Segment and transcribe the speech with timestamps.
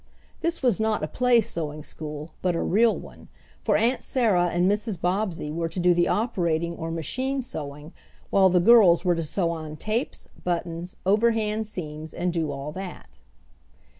[0.41, 3.27] This was not a play sewing school but a real one,
[3.63, 4.99] for Aunt Sarah and Mrs.
[4.99, 7.93] Bobbsey were to do the operating or machine sewing,
[8.31, 13.19] while the girls were to sew on tapes, buttons, overhand seams, and do all that.